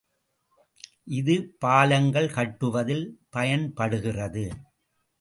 [1.17, 3.05] இது பாலங்கள் கட்டுவதில்
[3.29, 4.45] பயன்படுகிறது.